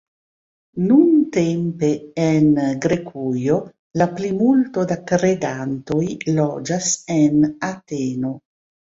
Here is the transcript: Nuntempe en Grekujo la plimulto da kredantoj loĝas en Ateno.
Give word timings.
Nuntempe 0.85 1.89
en 2.23 2.47
Grekujo 2.87 3.59
la 4.03 4.09
plimulto 4.17 4.89
da 4.95 5.01
kredantoj 5.15 6.03
loĝas 6.43 6.93
en 7.23 7.51
Ateno. 7.75 8.39